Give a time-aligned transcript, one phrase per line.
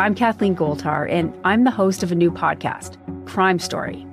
[0.00, 4.06] I'm Kathleen Goldhar, and I'm the host of a new podcast, Crime Story.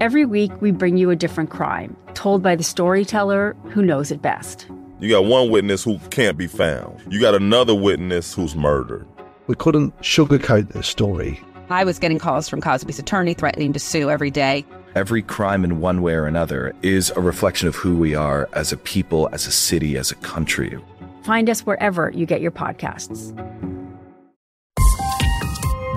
[0.00, 4.20] Every week, we bring you a different crime, told by the storyteller who knows it
[4.20, 4.66] best.
[4.98, 7.00] You got one witness who can't be found.
[7.08, 9.06] You got another witness who's murdered.
[9.46, 11.40] We couldn't sugarcoat the story.
[11.68, 14.66] I was getting calls from Cosby's attorney threatening to sue every day.
[14.96, 18.72] Every crime in one way or another is a reflection of who we are as
[18.72, 20.76] a people, as a city, as a country.
[21.22, 23.32] Find us wherever you get your podcasts.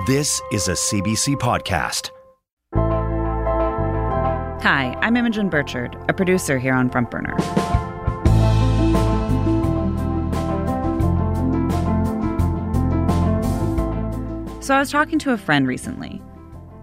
[0.06, 2.10] This is a CBC podcast.
[4.62, 7.34] Hi, I'm Imogen Birchard, a producer here on Front Burner.
[14.60, 16.20] So I was talking to a friend recently,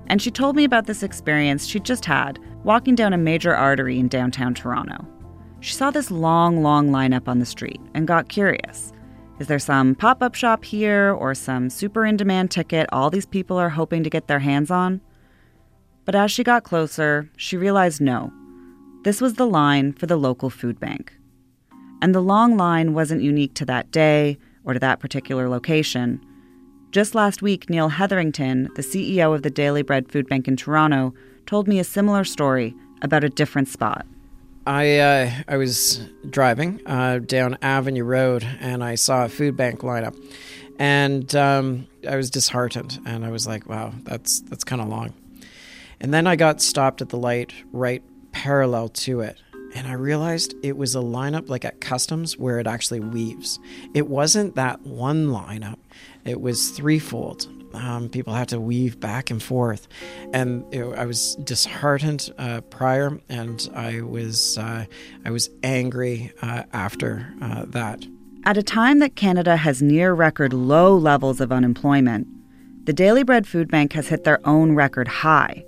[0.07, 3.99] and she told me about this experience she'd just had walking down a major artery
[3.99, 5.05] in downtown Toronto.
[5.59, 8.93] She saw this long, long lineup on the street and got curious.
[9.41, 13.25] Is there some pop up shop here or some super in demand ticket all these
[13.25, 15.01] people are hoping to get their hands on?
[16.05, 18.31] But as she got closer, she realized no.
[19.03, 21.17] This was the line for the local food bank.
[22.03, 26.23] And the long line wasn't unique to that day or to that particular location.
[26.91, 31.15] Just last week, Neil Hetherington, the CEO of the Daily Bread Food Bank in Toronto,
[31.47, 34.05] told me a similar story about a different spot.
[34.65, 39.79] I uh, I was driving uh, down Avenue Road and I saw a food bank
[39.79, 40.15] lineup,
[40.77, 45.13] and um, I was disheartened and I was like, "Wow, that's that's kind of long."
[45.99, 49.37] And then I got stopped at the light right parallel to it,
[49.73, 53.59] and I realized it was a lineup like at customs where it actually weaves.
[53.95, 55.77] It wasn't that one lineup;
[56.25, 57.47] it was threefold.
[57.73, 59.87] Um, people had to weave back and forth,
[60.33, 64.85] and it, I was disheartened uh, prior, and I was uh,
[65.23, 68.05] I was angry uh, after uh, that.
[68.43, 72.27] At a time that Canada has near record low levels of unemployment,
[72.85, 75.63] the Daily Bread Food Bank has hit their own record high.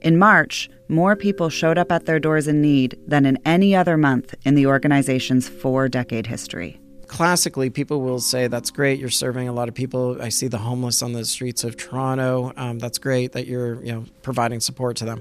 [0.00, 3.96] In March, more people showed up at their doors in need than in any other
[3.96, 9.48] month in the organization's four decade history classically, people will say, That's great, you're serving
[9.48, 10.20] a lot of people.
[10.20, 12.52] I see the homeless on the streets of Toronto.
[12.56, 15.20] Um, that's great that you're you know, providing support to them.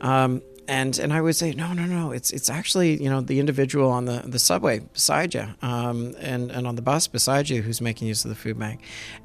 [0.00, 3.38] Um, and and I would say no no no it's it's actually you know the
[3.40, 7.62] individual on the, the subway beside you um, and and on the bus beside you
[7.62, 8.80] who's making use of the food bank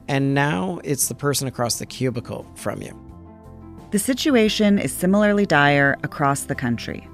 [0.08, 2.94] and now it's the person across the cubicle from you
[3.91, 7.08] the situation is similarly dire across the country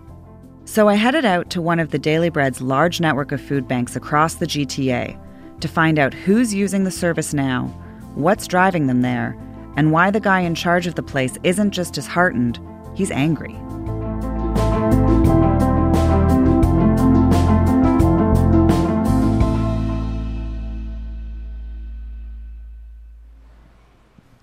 [0.65, 3.95] so I headed out to one of the Daily Bread's large network of food banks
[3.95, 5.17] across the GTA
[5.61, 7.67] to find out who's using the service now,
[8.15, 9.37] what's driving them there,
[9.77, 12.59] and why the guy in charge of the place isn't just disheartened,
[12.95, 13.55] he's angry.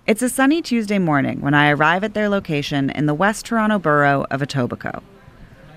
[0.05, 3.79] It's a sunny Tuesday morning when I arrive at their location in the West Toronto
[3.79, 5.03] borough of Etobicoke.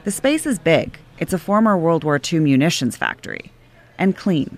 [0.06, 1.00] The space is big.
[1.18, 3.50] It's a former World War II munitions factory.
[3.98, 4.56] And clean.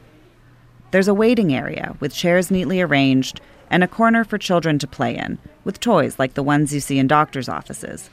[0.91, 5.17] There's a waiting area with chairs neatly arranged and a corner for children to play
[5.17, 8.11] in, with toys like the ones you see in doctors' offices.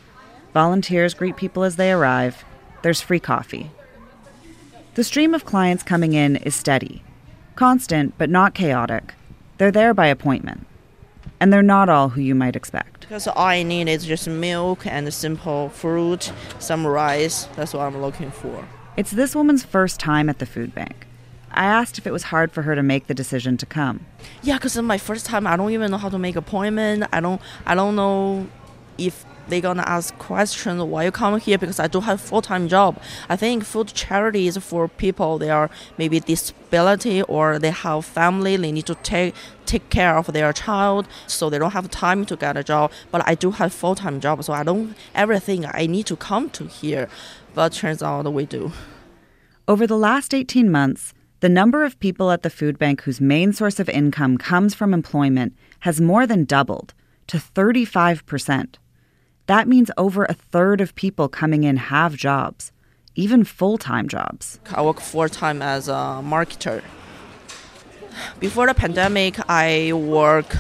[0.54, 2.46] Volunteers greet people as they arrive.
[2.84, 3.70] There's free coffee.
[4.94, 7.04] The stream of clients coming in is steady,
[7.58, 9.14] constant but not chaotic.
[9.58, 10.66] They're there by appointment.
[11.42, 12.95] And they're not all who you might expect.
[13.06, 17.44] Because all I need is just milk and simple fruit, some rice.
[17.56, 18.68] That's what I'm looking for.
[18.98, 21.06] It's this woman's first time at the food bank.
[21.52, 24.08] I asked if it was hard for her to make the decision to come.
[24.42, 27.06] Yeah, because my first time, I don't even know how to make appointment.
[27.14, 28.48] I don't, I don't know
[28.98, 32.68] if they're gonna ask questions why you come here because I do have full time
[32.68, 33.00] job.
[33.30, 38.58] I think food charity is for people they are maybe disability or they have family
[38.58, 39.36] they need to take
[39.66, 42.92] take care of their child so they don't have time to get a job.
[43.12, 46.50] But I do have full time job so I don't everything I need to come
[46.52, 47.08] to here.
[47.54, 48.72] But turns out we do.
[49.68, 53.54] Over the last 18 months, the number of people at the food bank whose main
[53.54, 56.94] source of income comes from employment has more than doubled
[57.28, 58.80] to 35 percent.
[59.48, 62.72] That means over a third of people coming in have jobs,
[63.16, 64.60] even full time jobs.
[64.74, 66.82] I work full time as a marketer.
[68.40, 70.56] Before the pandemic, I work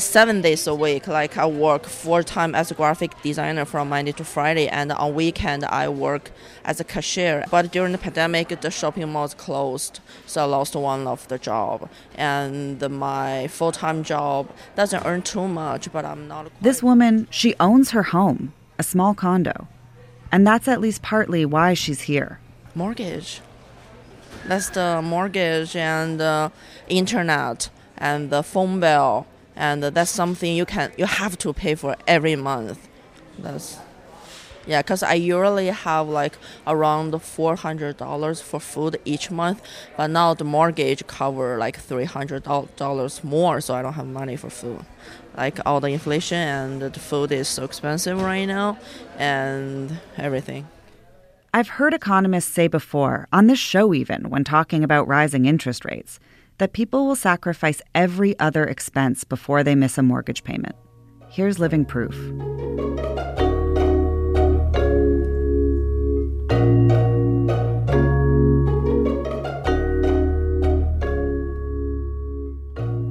[0.00, 1.06] seven days a week.
[1.06, 5.14] Like I work full time as a graphic designer from Monday to Friday, and on
[5.14, 6.30] weekend I work
[6.64, 7.44] as a cashier.
[7.50, 11.88] But during the pandemic, the shopping malls closed, so I lost one of the job.
[12.14, 16.50] And my full time job doesn't earn too much, but I'm not.
[16.60, 19.68] This woman, she owns her home, a small condo,
[20.32, 22.40] and that's at least partly why she's here.
[22.74, 23.40] Mortgage.
[24.46, 26.50] That's the mortgage and the
[26.88, 27.68] internet
[27.98, 29.26] and the phone bill
[29.56, 32.88] and that's something you can you have to pay for every month.
[33.38, 33.78] That's
[34.66, 36.36] yeah, because I usually have like
[36.66, 39.62] around four hundred dollars for food each month,
[39.96, 44.36] but now the mortgage cover like three hundred dollars more, so I don't have money
[44.36, 44.84] for food.
[45.36, 48.78] Like all the inflation and the food is so expensive right now,
[49.18, 50.68] and everything.
[51.52, 56.20] I've heard economists say before, on this show even, when talking about rising interest rates,
[56.60, 60.76] that people will sacrifice every other expense before they miss a mortgage payment.
[61.30, 62.14] Here's living proof.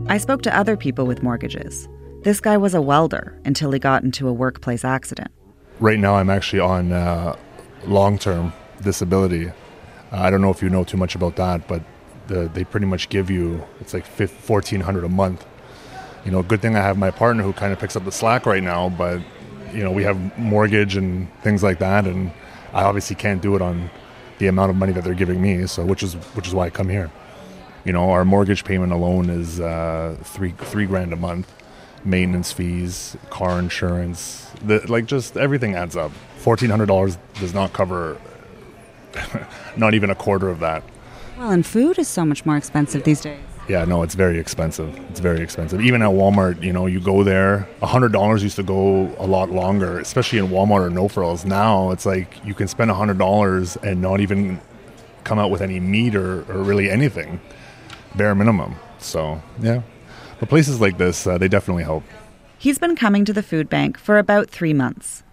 [0.07, 1.90] I spoke to other people with mortgages.
[2.22, 5.31] This guy was a welder until he got into a workplace accident.
[5.80, 7.36] Right now, I'm actually on uh,
[7.88, 8.54] long term
[8.84, 9.51] disability.
[10.12, 11.81] I don't know if you know too much about that, but
[12.30, 15.46] the, they pretty much give you it's like 1400 a month.
[16.24, 18.46] You know, good thing I have my partner who kind of picks up the slack
[18.46, 19.22] right now, but
[19.74, 22.31] you know, we have mortgage and things like that, and
[22.74, 23.90] I obviously can't do it on
[24.38, 25.68] the amount of money that they're giving me.
[25.68, 27.12] So, which is which is why I come here.
[27.86, 31.52] You know, our mortgage payment alone is uh, three three grand a month,
[32.04, 36.12] maintenance fees, car insurance, the, like just everything adds up.
[36.38, 38.20] Fourteen hundred dollars does not cover,
[39.78, 40.84] not even a quarter of that.
[41.39, 43.39] Well, and food is so much more expensive these days.
[43.69, 44.94] Yeah, no, it's very expensive.
[45.09, 45.80] It's very expensive.
[45.80, 49.50] Even at Walmart, you know, you go there, hundred dollars used to go a lot
[49.50, 51.45] longer, especially in Walmart or No Frills.
[51.45, 54.59] Now it's like you can spend hundred dollars and not even
[55.24, 57.39] come out with any meat or, or really anything
[58.15, 58.75] bare minimum.
[58.97, 59.83] So, yeah.
[60.41, 62.03] But places like this, uh, they definitely help.
[62.57, 65.24] He's been coming to the food bank for about three months.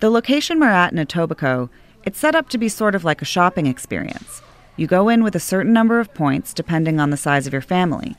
[0.00, 1.70] The location we're at in Etobicoke,
[2.04, 4.42] it's set up to be sort of like a shopping experience.
[4.78, 7.60] You go in with a certain number of points depending on the size of your
[7.60, 8.14] family.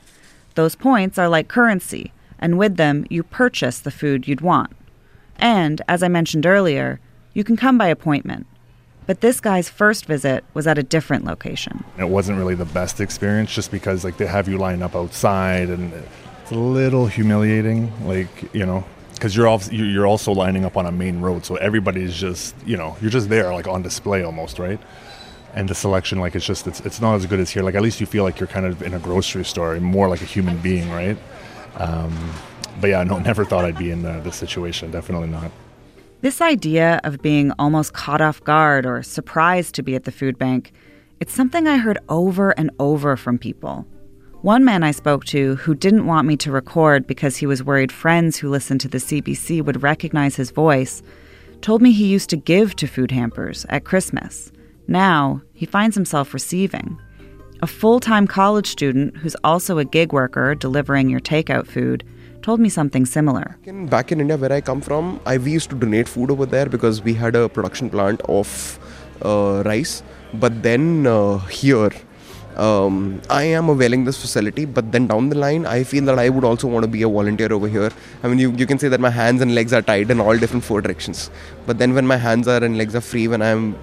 [0.56, 4.70] Those points are like currency, and with them, you purchase the food you'd want.
[5.38, 7.00] And, as I mentioned earlier,
[7.32, 8.46] you can come by appointment.
[9.06, 11.82] But this guy's first visit was at a different location.
[11.98, 15.70] It wasn't really the best experience just because like they have you line up outside
[15.70, 15.94] and
[16.42, 18.84] it's a little humiliating like, you know,
[19.14, 22.98] because you're you're also lining up on a main road so everybody's just, you know,
[23.00, 24.78] you're just there like on display almost, right?
[25.54, 27.62] And the selection like it's just it's, it's not as good as here.
[27.62, 30.22] Like at least you feel like you're kind of in a grocery store, more like
[30.22, 31.18] a human being, right?
[31.76, 32.32] Um,
[32.80, 34.90] but yeah, no, never thought I'd be in this situation.
[34.90, 35.50] Definitely not.
[36.22, 40.38] This idea of being almost caught off guard or surprised to be at the food
[40.38, 40.70] bank,
[41.18, 43.86] it's something I heard over and over from people.
[44.42, 47.92] One man I spoke to who didn't want me to record because he was worried
[47.92, 51.02] friends who listened to the CBC would recognize his voice
[51.60, 54.50] told me he used to give to food hampers at Christmas.
[54.90, 57.00] Now he finds himself receiving.
[57.62, 62.02] A full time college student who's also a gig worker delivering your takeout food
[62.42, 63.56] told me something similar.
[63.64, 66.44] In, back in India, where I come from, I, we used to donate food over
[66.44, 68.80] there because we had a production plant of
[69.24, 70.02] uh, rice.
[70.34, 71.90] But then uh, here,
[72.60, 76.28] um, I am availing this facility, but then down the line, I feel that I
[76.28, 77.90] would also want to be a volunteer over here.
[78.22, 80.36] I mean, you, you can say that my hands and legs are tied in all
[80.36, 81.30] different four directions.
[81.66, 83.76] But then when my hands are and legs are free, when I'm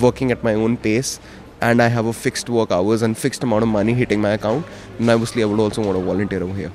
[0.00, 1.18] working at my own pace,
[1.60, 4.64] and I have a fixed work hours and fixed amount of money hitting my account,
[4.98, 6.72] then obviously I would also want to volunteer over here.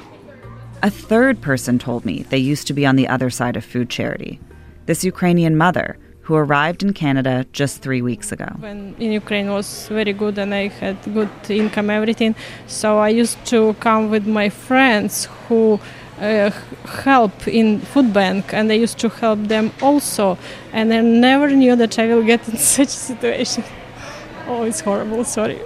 [0.84, 3.89] A third person told me they used to be on the other side of food
[3.89, 4.39] charity.
[4.86, 8.48] This Ukrainian mother who arrived in Canada just three weeks ago.
[8.60, 12.34] When in Ukraine was very good and I had good income, everything.
[12.65, 15.79] So I used to come with my friends who
[16.20, 16.50] uh,
[17.03, 20.38] help in food bank and I used to help them also.
[20.74, 23.63] And I never knew that I will get in such a situation.
[24.48, 25.24] Oh, it's horrible.
[25.24, 25.60] Sorry.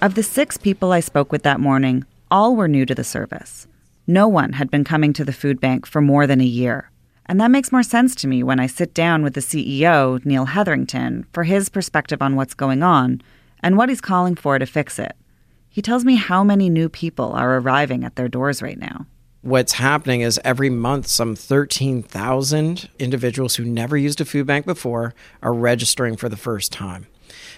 [0.00, 3.66] Of the six people I spoke with that morning, all were new to the service.
[4.06, 6.89] No one had been coming to the food bank for more than a year.
[7.30, 10.46] And that makes more sense to me when I sit down with the CEO, Neil
[10.46, 13.22] Hetherington, for his perspective on what's going on
[13.60, 15.12] and what he's calling for to fix it.
[15.68, 19.06] He tells me how many new people are arriving at their doors right now.
[19.42, 25.14] What's happening is every month, some 13,000 individuals who never used a food bank before
[25.40, 27.06] are registering for the first time.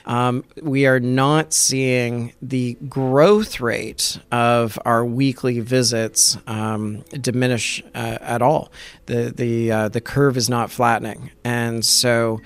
[0.06, 8.18] Um, we are not seeing the growth rate of our weekly visits um, diminish uh,
[8.20, 8.72] at all.
[9.06, 12.40] The the uh, the curve is not flattening, and so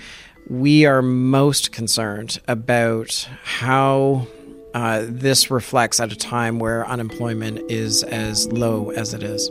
[0.49, 4.27] we are most concerned about how.
[4.75, 9.51] Uh, this reflects at a time where unemployment is as low as it is.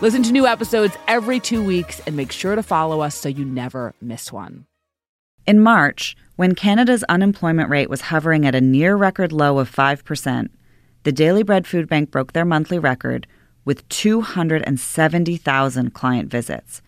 [0.00, 3.44] Listen to new episodes every two weeks and make sure to follow us so you
[3.44, 4.66] never miss one.
[5.46, 10.48] In March, when Canada's unemployment rate was hovering at a near record low of 5%,
[11.04, 13.28] the Daily Bread Food Bank broke their monthly record
[13.64, 16.82] with 270,000 client visits,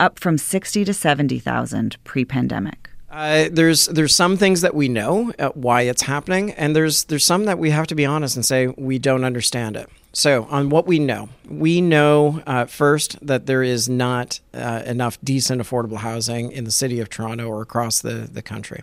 [0.00, 2.88] up from 60 to 70,000 pre-pandemic.
[3.10, 7.24] Uh, there's there's some things that we know uh, why it's happening, and there's there's
[7.24, 9.88] some that we have to be honest and say we don't understand it.
[10.16, 15.18] So, on what we know, we know uh, first that there is not uh, enough
[15.22, 18.82] decent, affordable housing in the city of Toronto or across the, the country.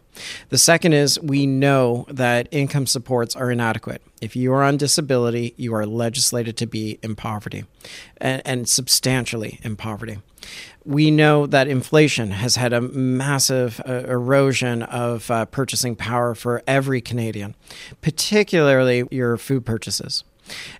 [0.49, 4.03] The second is we know that income supports are inadequate.
[4.21, 7.65] If you are on disability, you are legislated to be in poverty
[8.17, 10.19] and, and substantially in poverty.
[10.85, 16.61] We know that inflation has had a massive uh, erosion of uh, purchasing power for
[16.67, 17.55] every Canadian,
[18.03, 20.23] particularly your food purchases.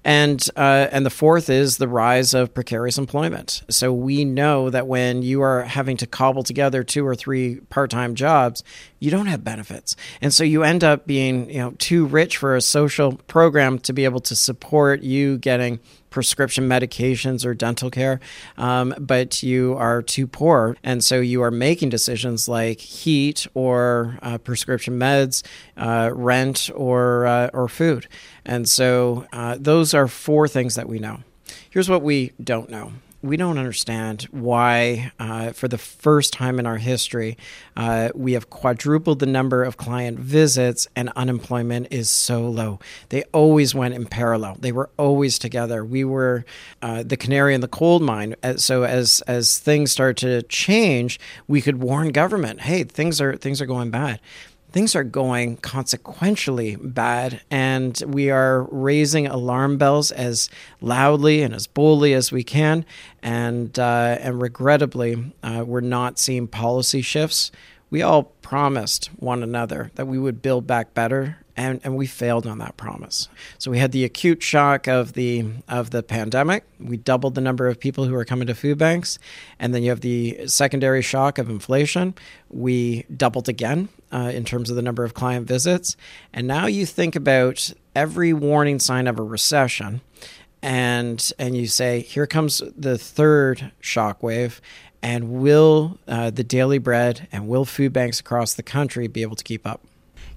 [0.04, 3.64] And uh, and the fourth is the rise of precarious employment.
[3.70, 8.16] So we know that when you are having to cobble together two or three part-time
[8.16, 8.64] jobs,
[9.00, 12.56] you don't have benefits, and so you end up being you know too rich for
[12.56, 15.80] a social program to be able to support you getting
[16.14, 18.20] prescription medications or dental care,
[18.58, 20.78] um, but you are too poor.
[20.84, 25.44] And so you are making decisions like heat or uh, prescription meds,
[25.76, 28.08] uh, rent, or, uh, or food.
[28.46, 31.22] And so uh, those are four things that we know.
[31.70, 32.94] Here's what we don't know
[33.24, 37.38] we don't understand why, uh, for the first time in our history,
[37.78, 42.80] uh, we have quadrupled the number of client visits and unemployment is so low.
[43.10, 44.58] They always went in parallel.
[44.60, 45.86] They were always together.
[45.86, 46.44] We were
[46.82, 48.36] uh, the canary in the coal mine.
[48.44, 53.38] Uh, so as as things start to change, we could warn government, "Hey, things are
[53.38, 54.20] things are going bad."
[54.74, 60.50] Things are going consequentially bad, and we are raising alarm bells as
[60.82, 62.84] loudly and as boldly as we can.
[63.22, 67.52] And uh, and regrettably, uh, we're not seeing policy shifts.
[67.90, 72.48] We all promised one another that we would build back better and, and we failed
[72.48, 73.30] on that promise.
[73.58, 76.66] So we had the acute shock of the of the pandemic.
[76.80, 79.20] We doubled the number of people who are coming to food banks,
[79.60, 82.16] and then you have the secondary shock of inflation.
[82.50, 85.96] We doubled again uh, in terms of the number of client visits,
[86.34, 90.02] and now you think about every warning sign of a recession,
[90.62, 94.62] and and you say, here comes the third shock wave.
[95.06, 99.36] And will uh, the daily bread and will food banks across the country be able
[99.36, 99.82] to keep up?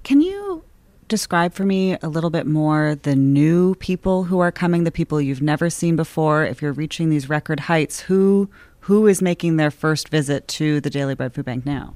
[0.03, 0.65] Can you
[1.07, 5.21] describe for me a little bit more the new people who are coming, the people
[5.21, 6.45] you've never seen before?
[6.45, 8.49] If you're reaching these record heights, who
[8.81, 11.93] who is making their first visit to the Daily Bread Food Bank now?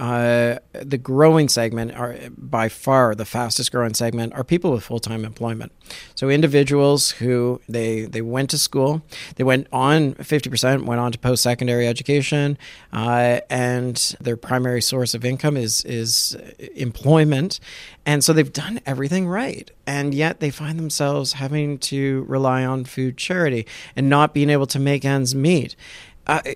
[0.00, 5.26] Uh, the growing segment are by far the fastest growing segment are people with full-time
[5.26, 5.72] employment.
[6.14, 9.02] So individuals who they they went to school
[9.36, 12.56] they went on 50% went on to post-secondary education
[12.94, 16.34] uh, and their primary source of income is is
[16.74, 17.60] employment.
[18.06, 22.86] And so they've done everything right and yet they find themselves having to rely on
[22.86, 25.76] food charity and not being able to make ends meet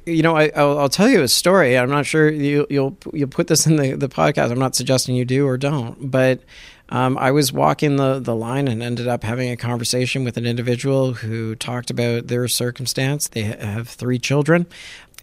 [0.06, 1.76] you know, I, will I'll tell you a story.
[1.76, 4.50] I'm not sure you, you'll you'll put this in the, the podcast.
[4.50, 6.40] I'm not suggesting you do or don't, but
[6.90, 10.44] um, I was walking the, the line and ended up having a conversation with an
[10.44, 13.28] individual who talked about their circumstance.
[13.28, 14.66] They have three children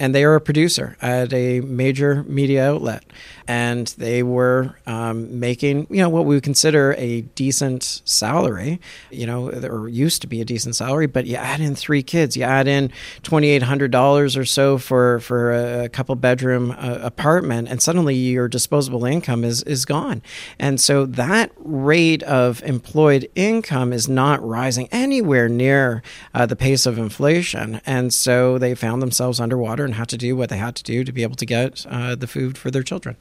[0.01, 3.03] and they are a producer at a major media outlet.
[3.47, 8.79] And they were um, making you know what we would consider a decent salary
[9.11, 11.05] you know or used to be a decent salary.
[11.05, 12.35] But you add in three kids.
[12.35, 12.91] You add in
[13.21, 15.53] $2800 or so for for
[15.83, 20.23] a couple bedroom uh, apartment and suddenly your disposable income is is gone.
[20.57, 26.01] And so that rate of employed income is not rising anywhere near
[26.33, 27.81] uh, the pace of inflation.
[27.85, 31.11] And so they found themselves underwater had to do what they had to do to
[31.11, 33.15] be able to get uh, the food for their children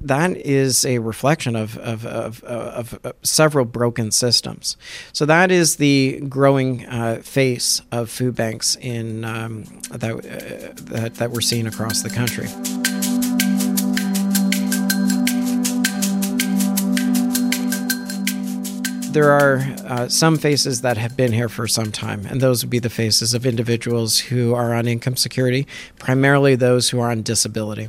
[0.00, 4.76] that is a reflection of, of, of, of, of several broken systems.
[5.12, 11.14] So that is the growing uh, face of food banks in um, that, uh, that
[11.14, 12.48] that we're seeing across the country.
[19.16, 19.56] There are
[19.86, 22.90] uh, some faces that have been here for some time, and those would be the
[22.90, 25.66] faces of individuals who are on income security,
[25.98, 27.88] primarily those who are on disability.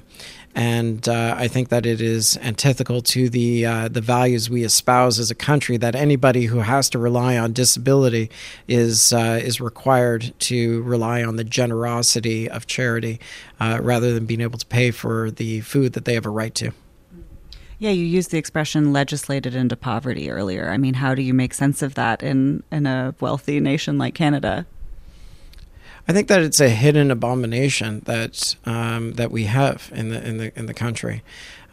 [0.55, 5.19] And uh, I think that it is antithetical to the uh, the values we espouse
[5.19, 8.31] as a country that anybody who has to rely on disability
[8.69, 13.19] is uh, is required to rely on the generosity of charity
[13.59, 16.55] uh, rather than being able to pay for the food that they have a right
[16.55, 16.71] to.
[17.79, 20.69] Yeah, you used the expression legislated into poverty earlier.
[20.69, 24.15] I mean, how do you make sense of that in, in a wealthy nation like
[24.15, 24.65] Canada?
[26.07, 30.37] I think that it's a hidden abomination that um, that we have in the in
[30.37, 31.21] the in the country.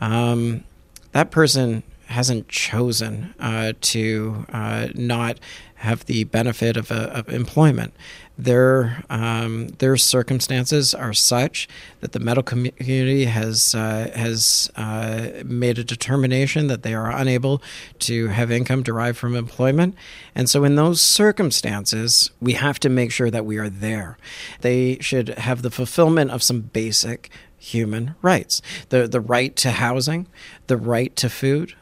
[0.01, 0.65] Um,
[1.13, 5.39] that person hasn't chosen uh, to uh, not
[5.77, 7.95] have the benefit of, uh, of employment.
[8.37, 11.69] Their um, their circumstances are such
[12.01, 17.63] that the medical community has uh, has uh, made a determination that they are unable
[18.01, 19.95] to have income derived from employment,
[20.35, 24.19] and so in those circumstances, we have to make sure that we are there.
[24.63, 30.27] They should have the fulfillment of some basic human rights the the right to housing,
[30.67, 31.75] the right to food,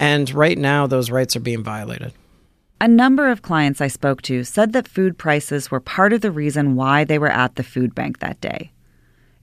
[0.00, 2.12] and right now those rights are being violated.
[2.80, 6.30] A number of clients I spoke to said that food prices were part of the
[6.30, 8.72] reason why they were at the food bank that day.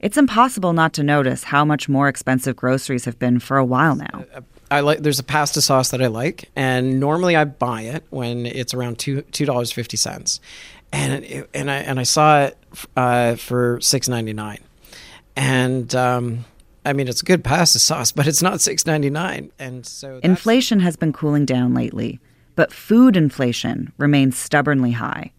[0.00, 3.94] It's impossible not to notice how much more expensive groceries have been for a while
[3.94, 4.24] now.
[4.70, 8.46] I like there's a pasta sauce that I like, and normally I buy it when
[8.46, 10.40] it's around two two dollars fifty cents,
[10.92, 12.58] and it, and I and I saw it
[12.96, 14.60] uh, for six ninety nine,
[15.36, 16.46] and um,
[16.84, 20.20] I mean it's a good pasta sauce, but it's not six ninety nine, and so
[20.22, 22.18] inflation has been cooling down lately,
[22.54, 25.32] but food inflation remains stubbornly high,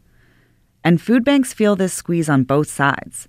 [0.83, 3.27] and food banks feel this squeeze on both sides.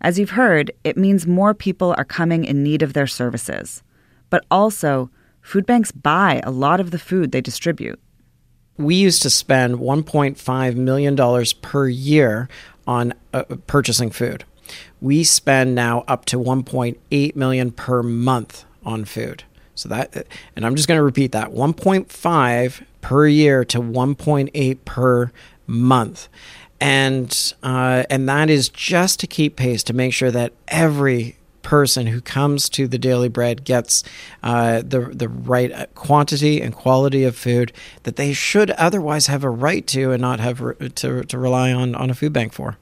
[0.00, 3.82] As you've heard, it means more people are coming in need of their services,
[4.30, 5.10] but also
[5.42, 8.00] food banks buy a lot of the food they distribute.
[8.78, 12.48] We used to spend $1.5 million per year
[12.86, 14.44] on uh, purchasing food.
[15.00, 19.44] We spend now up to 1.8 million per month on food.
[19.74, 25.32] So that and I'm just going to repeat that 1.5 per year to 1.8 per
[25.66, 26.28] month.
[26.80, 32.06] And uh, and that is just to keep pace to make sure that every person
[32.06, 34.02] who comes to the Daily Bread gets
[34.42, 37.72] uh, the the right quantity and quality of food
[38.04, 41.70] that they should otherwise have a right to and not have re- to to rely
[41.72, 42.78] on on a food bank for.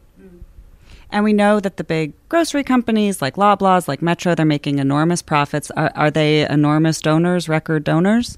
[1.10, 5.22] And we know that the big grocery companies like Loblaws, like Metro, they're making enormous
[5.22, 5.70] profits.
[5.70, 8.36] Are, are they enormous donors, record donors?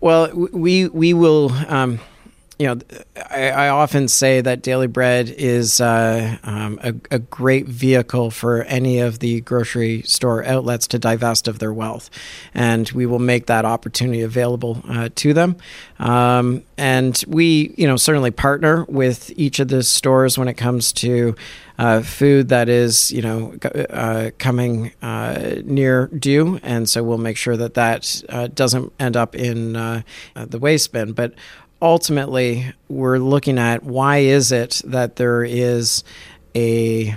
[0.00, 1.52] Well, we we will.
[1.68, 2.00] Um,
[2.58, 2.78] you know,
[3.30, 8.64] I, I, often say that Daily Bread is uh, um, a, a, great vehicle for
[8.64, 12.10] any of the grocery store outlets to divest of their wealth,
[12.54, 15.56] and we will make that opportunity available uh, to them.
[16.00, 20.92] Um, and we, you know, certainly partner with each of the stores when it comes
[20.94, 21.36] to
[21.78, 23.54] uh, food that is, you know,
[23.90, 29.16] uh, coming uh, near due, and so we'll make sure that that uh, doesn't end
[29.16, 30.02] up in uh,
[30.34, 31.12] the waste bin.
[31.12, 31.34] But
[31.80, 36.04] ultimately we're looking at why is it that there is
[36.54, 37.16] a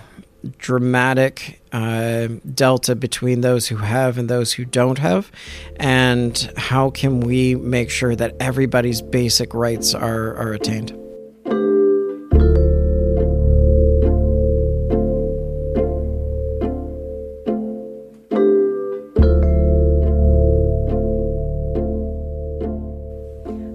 [0.57, 5.31] dramatic uh, delta between those who have and those who don't have,
[5.77, 11.00] and how can we make sure that everybody's basic rights are, are attained?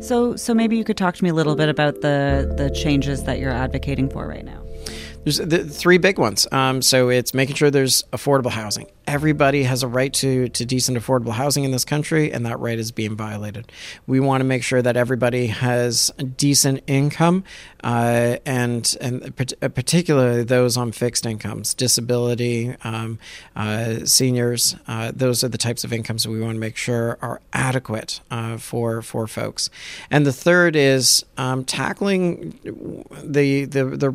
[0.07, 3.25] So, so maybe you could talk to me a little bit about the the changes
[3.25, 4.62] that you're advocating for right now.
[5.25, 6.47] There's the three big ones.
[6.53, 8.87] Um, so it's making sure there's affordable housing.
[9.16, 12.79] Everybody has a right to, to decent affordable housing in this country, and that right
[12.79, 13.72] is being violated.
[14.07, 17.42] We want to make sure that everybody has decent income,
[17.83, 23.18] uh, and and uh, particularly those on fixed incomes, disability, um,
[23.57, 24.76] uh, seniors.
[24.87, 28.20] Uh, those are the types of incomes that we want to make sure are adequate
[28.31, 29.70] uh, for for folks.
[30.11, 32.59] And the third is um, tackling
[33.24, 34.14] the the the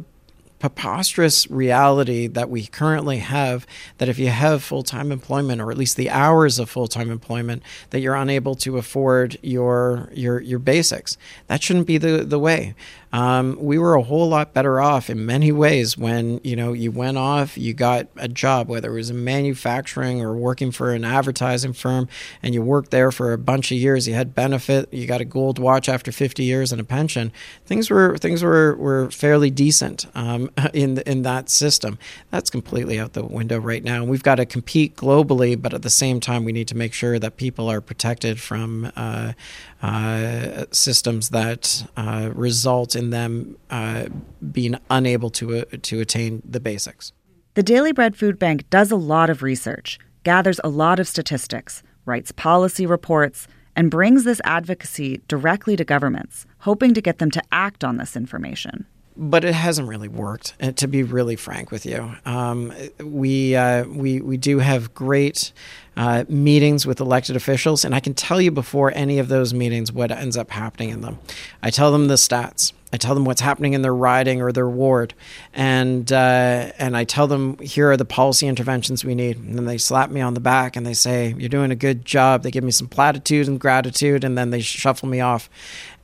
[0.61, 3.65] preposterous reality that we currently have
[3.97, 7.09] that if you have full time employment or at least the hours of full time
[7.09, 11.17] employment that you're unable to afford your your your basics.
[11.47, 12.75] That shouldn't be the the way.
[13.13, 16.91] Um, we were a whole lot better off in many ways when you know you
[16.91, 21.03] went off, you got a job, whether it was in manufacturing or working for an
[21.03, 22.07] advertising firm,
[22.41, 24.07] and you worked there for a bunch of years.
[24.07, 27.31] You had benefit, you got a gold watch after 50 years and a pension.
[27.65, 31.99] Things were things were were fairly decent um, in in that system.
[32.29, 34.05] That's completely out the window right now.
[34.05, 37.19] We've got to compete globally, but at the same time, we need to make sure
[37.19, 39.33] that people are protected from uh,
[39.81, 44.05] uh, systems that uh, result in them uh,
[44.51, 47.11] being unable to uh, to attain the basics.
[47.53, 51.83] The Daily Bread Food Bank does a lot of research, gathers a lot of statistics,
[52.05, 57.41] writes policy reports, and brings this advocacy directly to governments, hoping to get them to
[57.51, 58.85] act on this information
[59.15, 60.55] but it hasn't really worked.
[60.61, 65.51] Uh, to be really frank with you, um, we uh, we we do have great
[65.97, 69.91] uh, meetings with elected officials, and I can tell you before any of those meetings
[69.91, 71.19] what ends up happening in them.
[71.61, 72.73] I tell them the stats.
[72.93, 75.13] I tell them what's happening in their riding or their ward,
[75.53, 79.37] and uh, and I tell them here are the policy interventions we need.
[79.37, 82.05] And then they slap me on the back and they say you're doing a good
[82.05, 82.43] job.
[82.43, 85.49] They give me some platitude and gratitude, and then they shuffle me off,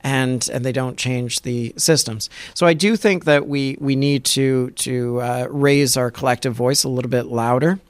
[0.02, 2.30] and and they don't change the systems.
[2.54, 6.84] So I do think that we we need to to uh, raise our collective voice
[6.84, 7.80] a little bit louder.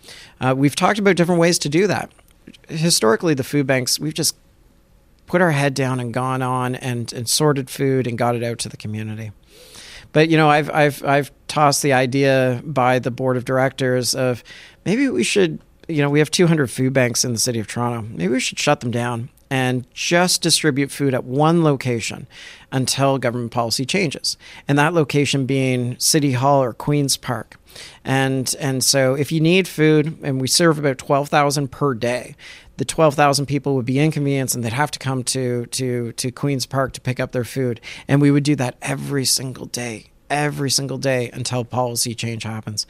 [0.41, 2.11] Uh, we've talked about different ways to do that.
[2.69, 4.35] Historically, the food banks we've just
[5.29, 8.59] put our head down and gone on and, and sorted food and got it out
[8.61, 9.31] to the community.
[10.13, 14.43] But you know, I've I've I've tossed the idea by the board of directors of
[14.85, 18.09] maybe we should you know we have 200 food banks in the city of Toronto.
[18.11, 22.27] Maybe we should shut them down and just distribute food at one location
[22.71, 24.37] until government policy changes.
[24.67, 27.57] And that location being City Hall or Queen's Park.
[28.05, 32.35] And and so if you need food and we serve about 12,000 per day,
[32.79, 36.65] the 12,000 people would be inconvenienced and they'd have to come to to to Queen's
[36.65, 37.81] Park to pick up their food.
[38.07, 42.87] And we would do that every single day, every single day until policy change happens.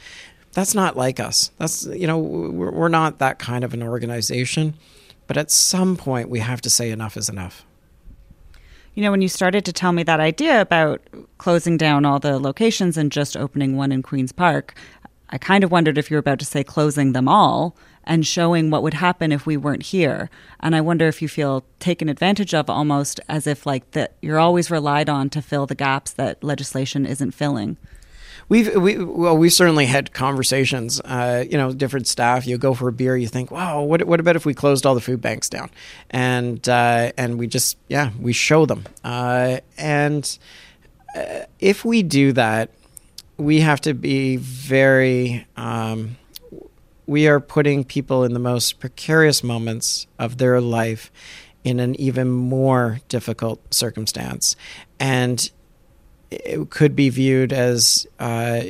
[0.53, 1.51] That's not like us.
[1.57, 4.75] That's you know we're, we're not that kind of an organization.
[5.27, 7.63] But at some point, we have to say enough is enough.
[8.95, 11.01] You know, when you started to tell me that idea about
[11.37, 14.73] closing down all the locations and just opening one in Queen's Park,
[15.29, 17.75] I kind of wondered if you were about to say closing them all
[18.09, 20.31] and showing what would happen if we weren't here.
[20.59, 24.39] And I wonder if you feel taken advantage of almost as if like that you're
[24.39, 27.77] always relied on to fill the gaps that legislation isn't filling.
[28.49, 30.99] We've we well we certainly had conversations.
[31.01, 32.47] Uh, you know, different staff.
[32.47, 33.15] You go for a beer.
[33.15, 35.69] You think, wow, what what about if we closed all the food banks down,
[36.09, 38.85] and uh, and we just yeah we show them.
[39.03, 40.39] Uh, and
[41.15, 42.71] uh, if we do that,
[43.37, 45.45] we have to be very.
[45.55, 46.17] Um,
[47.09, 51.11] we are putting people in the most precarious moments of their life
[51.63, 54.55] in an even more difficult circumstance.
[54.99, 55.49] And
[56.29, 58.61] it could be viewed as uh,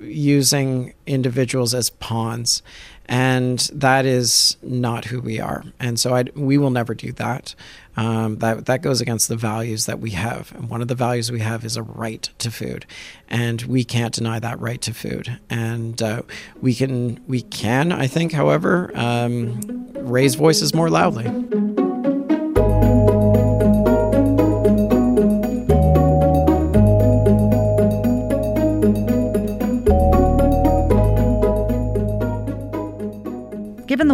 [0.00, 2.62] using individuals as pawns,
[3.08, 5.64] and that is not who we are.
[5.80, 7.54] And so I, we will never do that.
[7.96, 10.52] Um, that that goes against the values that we have.
[10.54, 12.86] And one of the values we have is a right to food,
[13.28, 15.40] and we can't deny that right to food.
[15.50, 16.22] And uh,
[16.60, 19.60] we can we can I think, however, um,
[19.94, 21.24] raise voices more loudly.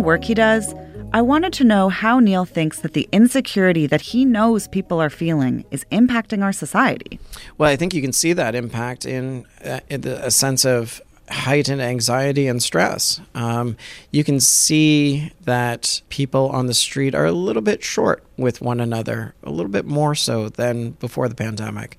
[0.05, 0.75] Work he does,
[1.13, 5.11] I wanted to know how Neil thinks that the insecurity that he knows people are
[5.11, 7.19] feeling is impacting our society.
[7.57, 11.01] Well, I think you can see that impact in, uh, in the, a sense of
[11.31, 13.21] heightened anxiety and stress.
[13.35, 13.77] Um,
[14.11, 18.81] you can see that people on the street are a little bit short with one
[18.81, 21.97] another, a little bit more so than before the pandemic.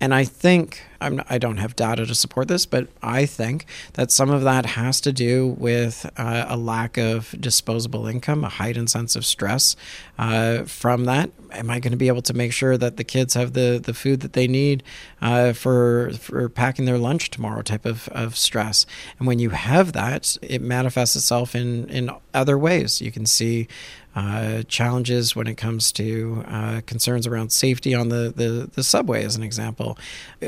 [0.00, 3.66] And I think I'm, I do not have data to support this, but I think
[3.94, 8.48] that some of that has to do with uh, a lack of disposable income, a
[8.48, 9.76] heightened sense of stress
[10.18, 11.30] uh, from that.
[11.52, 13.94] Am I going to be able to make sure that the kids have the, the
[13.94, 14.82] food that they need
[15.22, 17.62] uh, for for packing their lunch tomorrow?
[17.62, 18.86] Type of, of stress.
[19.18, 23.00] And when you have that, it manifests itself in in other ways.
[23.00, 23.68] You can see
[24.14, 29.24] uh, challenges when it comes to uh, concerns around safety on the, the, the, subway,
[29.24, 29.98] as an example.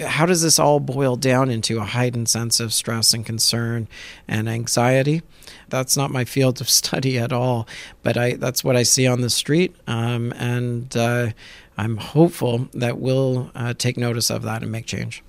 [0.05, 3.89] How does this all boil down into a heightened sense of stress and concern
[4.29, 5.23] and anxiety?
[5.69, 7.67] That's not my field of study at all,
[8.03, 9.75] but I, that's what I see on the street.
[9.89, 11.31] Um, and uh,
[11.77, 15.25] I'm hopeful that we'll uh, take notice of that and make change.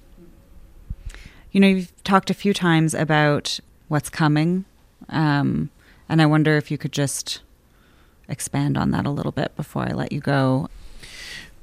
[1.52, 4.66] You know, you've talked a few times about what's coming.
[5.10, 5.72] Um,
[6.08, 7.42] and I wonder if you could just
[8.30, 10.70] expand on that a little bit before I let you go.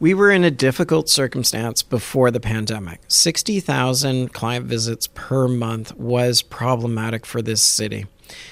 [0.01, 3.01] We were in a difficult circumstance before the pandemic.
[3.09, 8.07] 60,000 client visits per month was problematic for this city.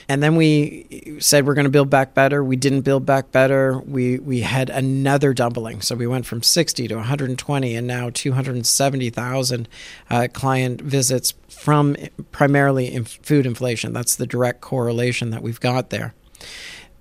[0.08, 2.44] And then we said we're going to build back better.
[2.44, 3.78] We didn't build back better.
[3.78, 5.80] We we had another doubling.
[5.80, 9.68] So we went from 60 to 120 and now 270,000
[10.10, 11.96] uh, client visits from
[12.30, 13.92] primarily in food inflation.
[13.92, 16.14] That's the direct correlation that we've got there.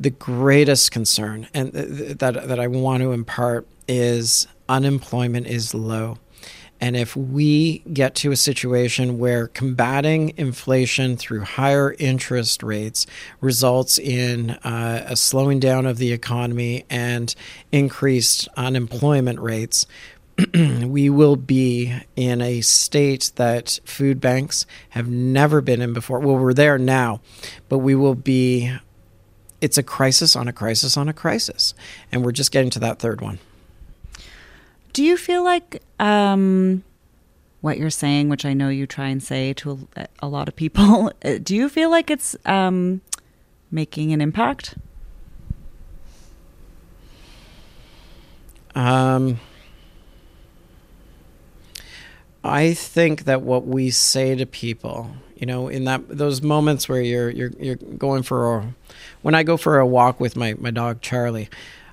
[0.02, 6.18] The greatest concern and th- that that I want to impart is unemployment is low.
[6.82, 13.06] And if we get to a situation where combating inflation through higher interest rates
[13.40, 17.36] results in uh, a slowing down of the economy and
[17.72, 19.86] increased unemployment rates,
[20.56, 26.20] we will be in a state that food banks have never been in before.
[26.20, 27.22] Well, we're there now,
[27.70, 28.76] but we will be.
[29.62, 31.74] It's a crisis on a crisis on a crisis.
[32.12, 33.39] And we're just getting to that third one.
[34.93, 36.84] Do you feel like um,
[37.62, 40.56] what you're saying, which I know you try and say to a, a lot of
[40.56, 43.02] people, uh, do you feel like it's um,
[43.69, 44.76] making an impact?
[48.74, 49.39] Um,
[52.43, 55.12] I think that what we say to people,
[55.42, 58.76] you know, in that those moments where you're you're you're going for a,
[59.24, 61.50] when I go for a walk with my my dog Charlie,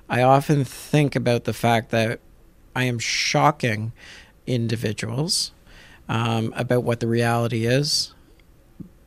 [0.07, 2.19] I often think about the fact that
[2.75, 3.91] I am shocking
[4.45, 5.51] individuals
[6.07, 8.13] um, about what the reality is.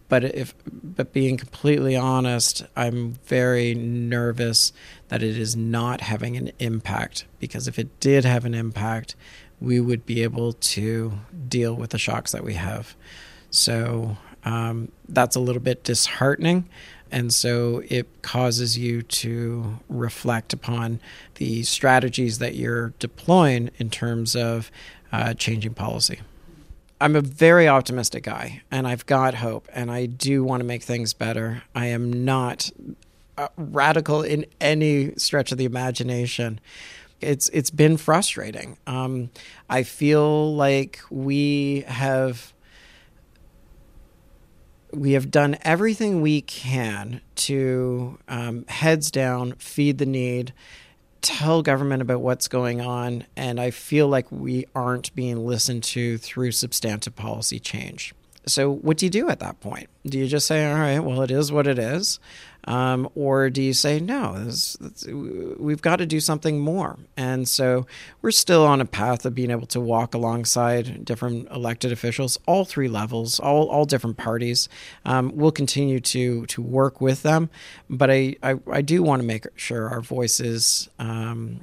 [0.09, 4.73] But if, but being completely honest, I'm very nervous
[5.09, 7.27] that it is not having an impact.
[7.39, 9.15] Because if it did have an impact,
[9.59, 11.13] we would be able to
[11.49, 12.95] deal with the shocks that we have.
[13.51, 16.69] So um, that's a little bit disheartening.
[17.11, 20.99] And so it causes you to reflect upon
[21.35, 24.71] the strategies that you're deploying in terms of
[25.13, 26.21] uh, changing policy.
[27.03, 30.85] I'm a very optimistic guy and I've got hope and I do want to make
[30.85, 31.65] things better.
[31.75, 32.71] I am not
[33.37, 36.61] uh, radical in any stretch of the imagination.
[37.21, 38.79] It's it's been frustrating.
[38.87, 39.31] Um,
[39.69, 42.52] I feel like we have
[44.93, 50.53] we have done everything we can to um, heads down, feed the need,
[51.23, 56.19] tell government about what's going on, and I feel like we aren't being listened to
[56.19, 58.15] through substantive policy change.
[58.45, 59.89] So, what do you do at that point?
[60.05, 62.19] Do you just say, all right, well, it is what it is?
[62.65, 64.51] Um, or do you say, no,
[65.59, 66.99] we've got to do something more?
[67.17, 67.87] And so
[68.21, 72.65] we're still on a path of being able to walk alongside different elected officials, all
[72.65, 74.69] three levels, all, all different parties.
[75.05, 77.51] Um, we'll continue to, to work with them,
[77.91, 81.61] but I, I, I do want to make sure our voices um,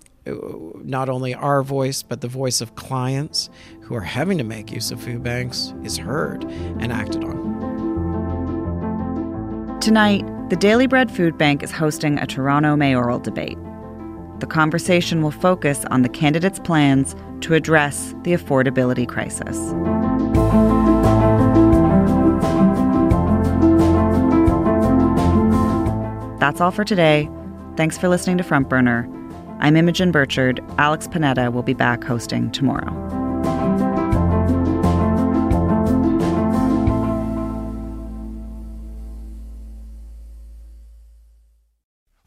[0.84, 3.50] not only our voice, but the voice of clients
[3.82, 7.40] who are having to make use of food banks is heard and acted on.
[9.80, 13.58] Tonight, the Daily Bread Food Bank is hosting a Toronto mayoral debate.
[14.40, 19.58] The conversation will focus on the candidates' plans to address the affordability crisis.
[26.40, 27.30] That's all for today.
[27.76, 29.08] Thanks for listening to Front Burner.
[29.60, 30.66] I'm Imogen Birchard.
[30.80, 33.19] Alex Panetta will be back hosting tomorrow.